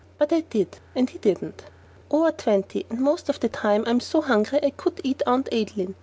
[0.17, 1.65] But I did; and he didn't.
[2.09, 5.47] "Over twenty, and most of the time I am so hungry I could eat Aunt
[5.53, 5.93] Adeline.